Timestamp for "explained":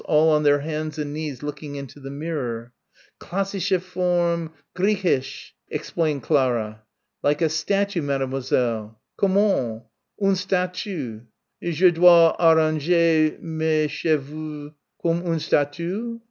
5.69-6.23